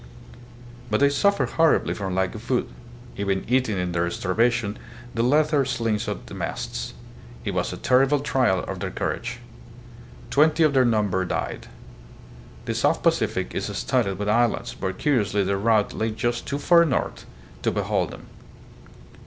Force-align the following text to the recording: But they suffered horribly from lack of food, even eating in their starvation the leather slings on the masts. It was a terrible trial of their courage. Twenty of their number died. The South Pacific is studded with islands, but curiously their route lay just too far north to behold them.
But 0.89 0.99
they 0.99 1.11
suffered 1.11 1.51
horribly 1.51 1.93
from 1.93 2.15
lack 2.15 2.33
of 2.33 2.41
food, 2.41 2.67
even 3.17 3.45
eating 3.47 3.77
in 3.77 3.91
their 3.91 4.09
starvation 4.09 4.79
the 5.13 5.21
leather 5.21 5.63
slings 5.63 6.07
on 6.07 6.21
the 6.25 6.33
masts. 6.33 6.95
It 7.45 7.53
was 7.53 7.71
a 7.71 7.77
terrible 7.77 8.19
trial 8.19 8.61
of 8.63 8.79
their 8.79 8.89
courage. 8.89 9.37
Twenty 10.31 10.63
of 10.63 10.73
their 10.73 10.85
number 10.85 11.23
died. 11.23 11.67
The 12.65 12.73
South 12.73 13.03
Pacific 13.03 13.53
is 13.53 13.65
studded 13.77 14.17
with 14.17 14.27
islands, 14.27 14.73
but 14.73 14.97
curiously 14.97 15.43
their 15.43 15.59
route 15.59 15.93
lay 15.93 16.09
just 16.09 16.47
too 16.47 16.57
far 16.57 16.83
north 16.83 17.27
to 17.61 17.69
behold 17.69 18.09
them. 18.09 18.25